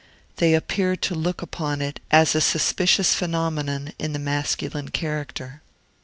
They 0.37 0.55
appear 0.55 0.95
to 0.95 1.13
look 1.13 1.43
upon 1.43 1.79
it 1.79 1.99
as 2.09 2.33
a 2.33 2.41
suspicious 2.41 3.13
phenomenon 3.13 3.93
in 3.99 4.13
the 4.13 4.17
masculine 4.17 4.89
character. 4.89 5.61